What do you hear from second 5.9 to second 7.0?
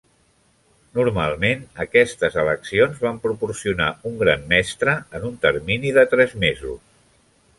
de tres mesos.